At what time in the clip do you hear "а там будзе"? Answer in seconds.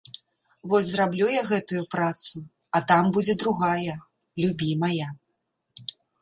2.79-3.37